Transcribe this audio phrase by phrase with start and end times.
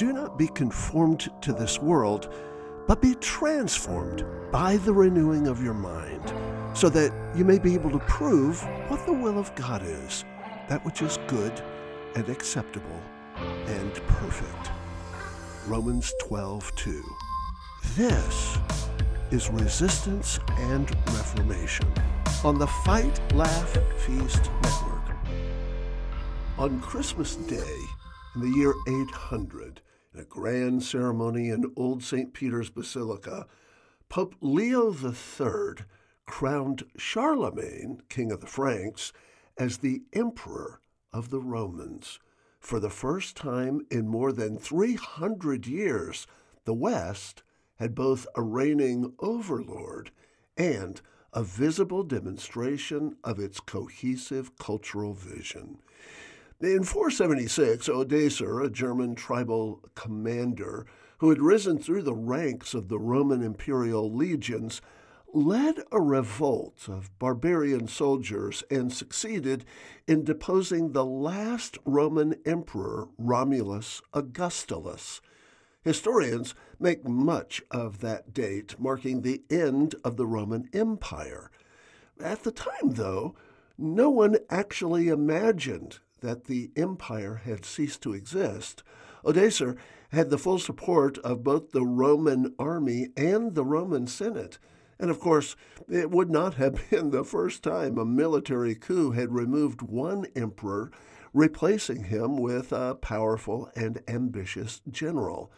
[0.00, 2.32] Do not be conformed to this world,
[2.88, 6.32] but be transformed by the renewing of your mind,
[6.72, 10.24] so that you may be able to prove what the will of God is,
[10.70, 11.52] that which is good
[12.14, 12.98] and acceptable
[13.36, 14.70] and perfect.
[15.66, 17.04] Romans 12 2.
[17.94, 18.56] This
[19.30, 21.92] is Resistance and Reformation
[22.42, 25.14] on the Fight, Laugh, Feast Network.
[26.56, 27.76] On Christmas Day,
[28.34, 29.82] in the year 800,
[30.12, 32.32] in a grand ceremony in Old St.
[32.32, 33.46] Peter's Basilica,
[34.08, 35.84] Pope Leo III
[36.26, 39.12] crowned Charlemagne, king of the Franks,
[39.56, 40.80] as the emperor
[41.12, 42.18] of the Romans.
[42.58, 46.26] For the first time in more than 300 years,
[46.64, 47.42] the West
[47.76, 50.10] had both a reigning overlord
[50.56, 51.00] and
[51.32, 55.78] a visible demonstration of its cohesive cultural vision.
[56.62, 60.84] In 476, Odoacer, a German tribal commander
[61.16, 64.82] who had risen through the ranks of the Roman imperial legions,
[65.32, 69.64] led a revolt of barbarian soldiers and succeeded
[70.06, 75.22] in deposing the last Roman emperor, Romulus Augustulus.
[75.82, 81.50] Historians make much of that date, marking the end of the Roman Empire.
[82.22, 83.34] At the time, though,
[83.78, 88.82] no one actually imagined that the empire had ceased to exist.
[89.24, 89.76] Odoacer
[90.10, 94.58] had the full support of both the Roman army and the Roman Senate.
[94.98, 95.56] And of course,
[95.88, 100.90] it would not have been the first time a military coup had removed one emperor,
[101.32, 105.50] replacing him with a powerful and ambitious general.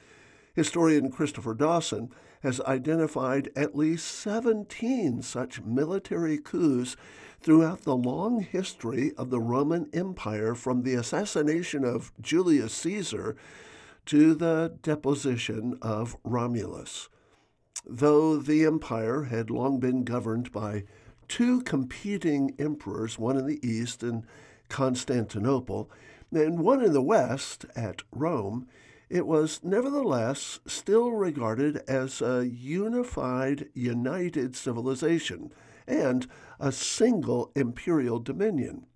[0.54, 2.10] Historian Christopher Dawson
[2.42, 6.96] has identified at least 17 such military coups
[7.40, 13.36] throughout the long history of the Roman Empire from the assassination of Julius Caesar
[14.06, 17.08] to the deposition of Romulus.
[17.84, 20.84] Though the empire had long been governed by
[21.28, 24.24] two competing emperors, one in the east in
[24.68, 25.90] Constantinople,
[26.32, 28.68] and one in the west at Rome,
[29.12, 35.52] it was nevertheless still regarded as a unified, united civilization
[35.86, 36.26] and
[36.58, 38.86] a single imperial dominion.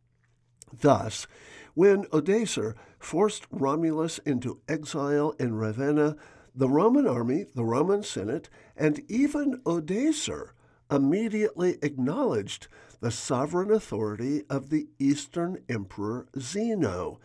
[0.72, 1.26] Thus,
[1.74, 6.16] when Odoacer forced Romulus into exile in Ravenna,
[6.54, 10.52] the Roman army, the Roman Senate, and even Odoacer
[10.90, 12.68] immediately acknowledged
[13.00, 17.20] the sovereign authority of the Eastern Emperor Zeno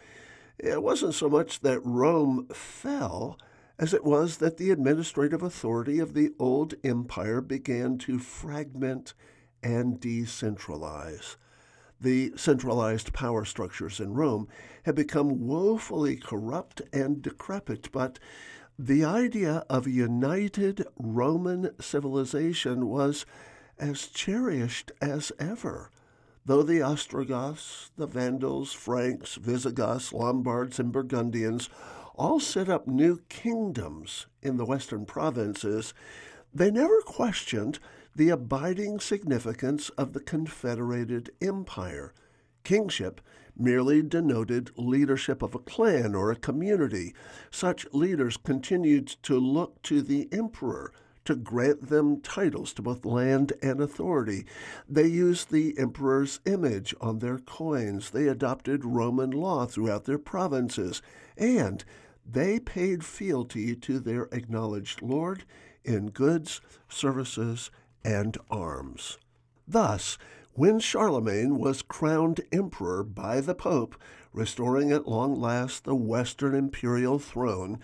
[0.62, 3.38] it wasn't so much that Rome fell
[3.80, 9.16] as it was that the administrative authority of the old empire began to fragment
[9.64, 11.36] and decentralize.
[12.00, 14.48] The centralized power structures in Rome
[14.84, 18.20] had become woefully corrupt and decrepit, but
[18.78, 23.26] the idea of a united Roman civilization was
[23.80, 25.90] as cherished as ever.
[26.52, 31.70] Though the Ostrogoths, the Vandals, Franks, Visigoths, Lombards, and Burgundians
[32.16, 35.94] all set up new kingdoms in the western provinces,
[36.54, 37.80] they never questioned
[38.14, 42.14] the abiding significance of the confederated empire.
[42.66, 43.22] Kingship
[43.56, 47.16] merely denoted leadership of a clan or a community.
[47.50, 50.92] Such leaders continued to look to the emperor
[51.26, 54.46] to grant them titles to both land and authority.
[54.90, 58.10] They used the emperor's image on their coins.
[58.10, 61.02] They adopted Roman law throughout their provinces.
[61.38, 61.84] And
[62.26, 65.44] they paid fealty to their acknowledged lord
[65.84, 67.72] in goods, services,
[68.04, 69.18] and arms.
[69.68, 70.18] Thus,
[70.54, 73.96] when Charlemagne was crowned emperor by the Pope,
[74.34, 77.80] restoring at long last the Western imperial throne,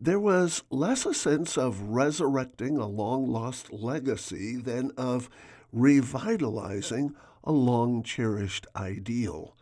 [0.00, 5.28] there was less a sense of resurrecting a long lost legacy than of
[5.72, 9.54] revitalizing a long cherished ideal.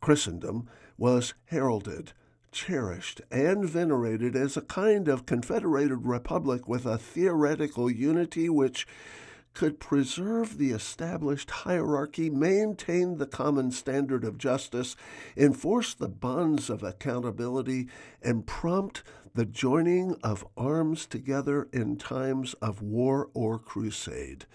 [0.00, 2.12] Christendom was heralded,
[2.50, 8.86] cherished, and venerated as a kind of confederated republic with a theoretical unity which
[9.52, 14.96] could preserve the established hierarchy, maintain the common standard of justice,
[15.36, 17.86] enforce the bonds of accountability,
[18.20, 19.02] and prompt
[19.36, 24.46] the joining of arms together in times of war or crusade.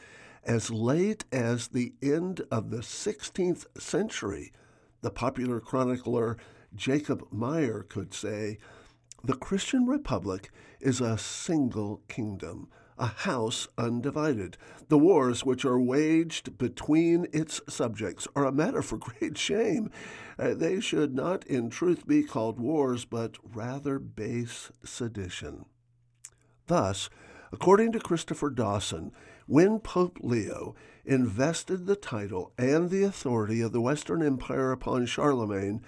[0.45, 4.53] As late as the end of the 16th century,
[5.01, 6.37] the popular chronicler
[6.73, 8.57] Jacob Meyer could say,
[9.21, 10.49] The Christian Republic
[10.79, 14.57] is a single kingdom a house undivided.
[14.89, 19.89] The wars which are waged between its subjects are a matter for great shame.
[20.37, 25.65] Uh, they should not in truth be called wars, but rather base sedition.
[26.67, 27.09] Thus,
[27.51, 29.11] according to Christopher Dawson,
[29.47, 30.75] when Pope Leo
[31.05, 35.81] invested the title and the authority of the Western Empire upon Charlemagne,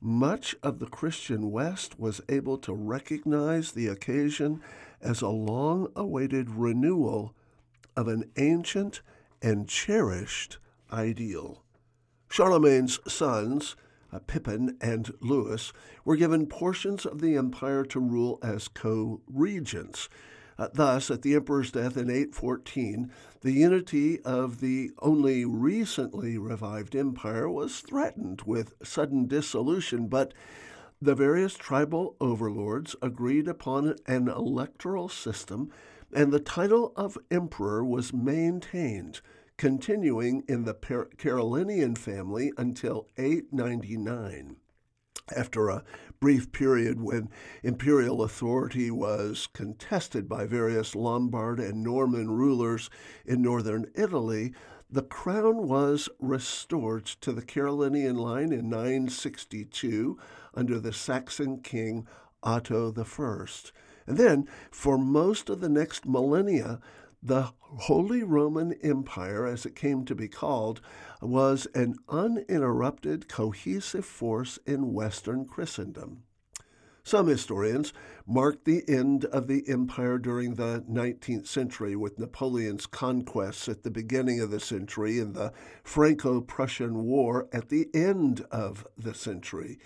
[0.00, 4.60] much of the Christian West was able to recognize the occasion
[5.02, 7.34] as a long awaited renewal
[7.96, 9.02] of an ancient
[9.42, 10.58] and cherished
[10.92, 11.62] ideal.
[12.28, 13.76] Charlemagne's sons,
[14.12, 15.72] uh, Pippin and Louis,
[16.04, 20.08] were given portions of the empire to rule as co regents.
[20.58, 23.10] Uh, thus, at the emperor's death in 814,
[23.40, 30.34] the unity of the only recently revived empire was threatened with sudden dissolution, but
[31.00, 35.70] the various tribal overlords agreed upon an electoral system,
[36.12, 39.20] and the title of emperor was maintained,
[39.56, 44.56] continuing in the Carolingian family until 899
[45.36, 45.84] after a
[46.18, 47.28] brief period when
[47.62, 52.90] imperial authority was contested by various Lombard and Norman rulers
[53.24, 54.52] in northern Italy,
[54.90, 60.18] the crown was restored to the Carolingian line in 962
[60.54, 62.06] under the Saxon king
[62.42, 63.46] Otto I.
[64.06, 66.80] And then, for most of the next millennia,
[67.22, 70.80] the Holy Roman Empire, as it came to be called,
[71.20, 76.22] was an uninterrupted, cohesive force in Western Christendom.
[77.02, 77.92] Some historians
[78.26, 83.90] mark the end of the empire during the 19th century with Napoleon's conquests at the
[83.90, 89.78] beginning of the century and the Franco Prussian War at the end of the century.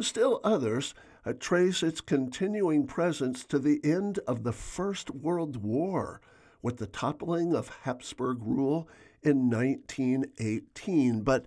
[0.00, 0.94] Still others
[1.26, 6.20] uh, trace its continuing presence to the end of the First World War
[6.62, 8.88] with the toppling of Habsburg rule
[9.22, 11.20] in 1918.
[11.20, 11.44] But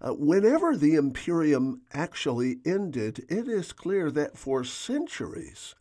[0.00, 5.74] uh, whenever the imperium actually ended, it is clear that for centuries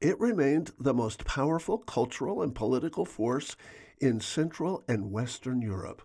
[0.00, 3.56] it remained the most powerful cultural and political force
[4.00, 6.02] in Central and Western Europe.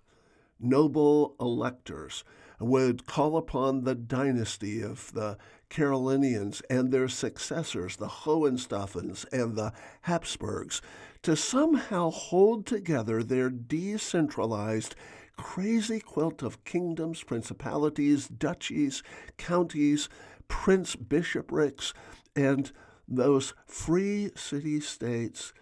[0.60, 2.24] Noble electors
[2.60, 5.38] would call upon the dynasty of the
[5.70, 9.72] Carolingians and their successors, the Hohenstaufens and the
[10.02, 10.82] Habsburgs,
[11.22, 14.96] to somehow hold together their decentralized,
[15.38, 19.04] crazy quilt of kingdoms, principalities, duchies,
[19.38, 20.10] counties,
[20.48, 21.94] prince bishoprics,
[22.36, 22.72] and
[23.08, 25.54] those free city states.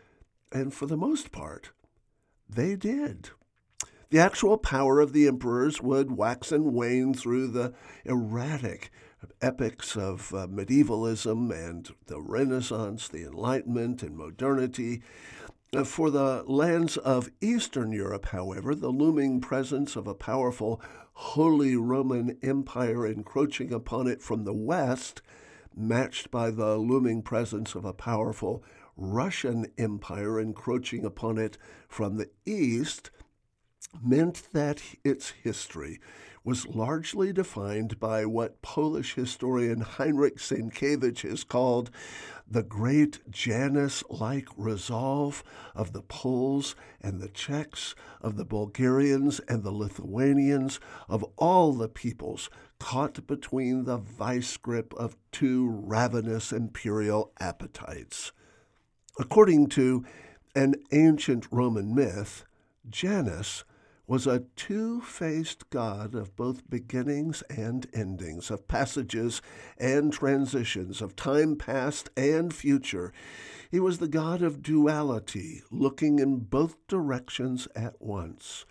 [0.52, 1.72] And for the most part,
[2.50, 3.30] they did.
[4.10, 7.74] The actual power of the emperors would wax and wane through the
[8.06, 8.90] erratic
[9.42, 15.02] epics of uh, medievalism and the Renaissance, the Enlightenment, and modernity.
[15.76, 20.82] Uh, for the lands of Eastern Europe, however, the looming presence of a powerful
[21.12, 25.22] Holy Roman Empire encroaching upon it from the west,
[25.76, 28.64] matched by the looming presence of a powerful
[28.96, 31.58] Russian Empire encroaching upon it
[31.90, 33.12] from the east,
[34.02, 36.00] meant that its history
[36.44, 41.92] was largely defined by what Polish historian Heinrich Sienkiewicz has called
[42.50, 45.44] the great Janus like resolve
[45.76, 50.80] of the Poles and the Czechs, of the Bulgarians and the Lithuanians,
[51.10, 58.32] of all the peoples caught between the vice grip of two ravenous imperial appetites.
[59.20, 60.06] According to
[60.56, 62.46] an ancient Roman myth,
[62.90, 63.66] Janus
[64.08, 69.42] was a two faced God of both beginnings and endings, of passages
[69.78, 73.12] and transitions, of time past and future.
[73.70, 78.66] He was the God of duality, looking in both directions at once.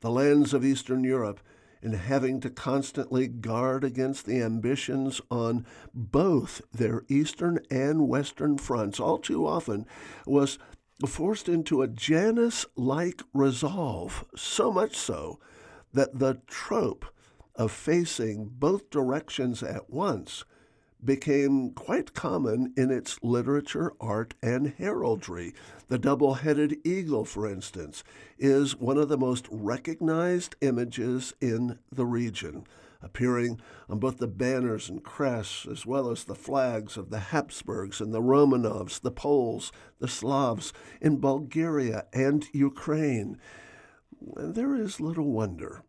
[0.00, 1.40] The lands of Eastern Europe,
[1.82, 8.98] in having to constantly guard against the ambitions on both their eastern and western fronts,
[8.98, 9.86] all too often
[10.26, 10.58] was
[11.08, 15.38] forced into a Janus like resolve, so much so
[15.92, 17.06] that the trope
[17.56, 20.44] of facing both directions at once
[21.04, 25.54] became quite common in its literature, art, and heraldry.
[25.88, 28.04] The double headed eagle, for instance,
[28.38, 32.66] is one of the most recognized images in the region
[33.02, 38.00] appearing on both the banners and crests, as well as the flags of the Habsburgs
[38.00, 43.38] and the Romanovs, the Poles, the Slavs in Bulgaria and Ukraine.
[44.36, 45.82] There is little wonder.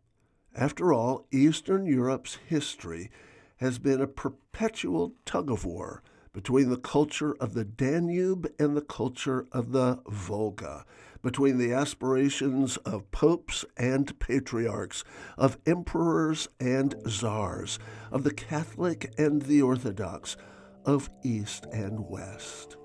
[0.54, 3.10] After all, Eastern Europe's history
[3.56, 6.02] has been a perpetual tug of war
[6.32, 10.84] between the culture of the Danube and the culture of the Volga,
[11.22, 15.04] between the aspirations of popes and patriarchs,
[15.36, 17.78] of emperors and czars,
[18.10, 20.36] of the Catholic and the Orthodox,
[20.84, 22.76] of East and West.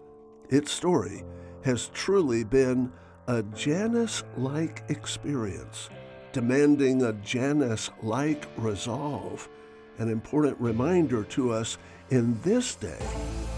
[0.49, 1.23] Its story
[1.63, 2.91] has truly been
[3.27, 5.89] a Janus like experience,
[6.31, 9.49] demanding a Janus like resolve,
[9.97, 11.77] an important reminder to us
[12.09, 13.05] in this day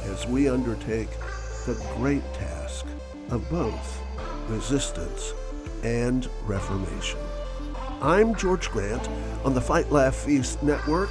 [0.05, 1.09] as we undertake
[1.65, 2.85] the great task
[3.29, 4.01] of both
[4.47, 5.33] resistance
[5.83, 7.19] and reformation.
[8.01, 9.07] I'm George Grant
[9.45, 11.09] on the Fight Laugh Feast Network,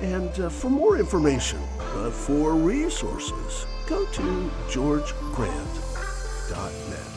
[0.00, 7.09] and uh, for more information, uh, for resources, go to georgegrant.net.